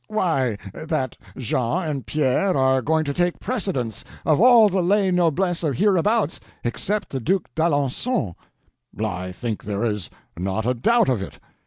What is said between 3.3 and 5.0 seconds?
precedence of all the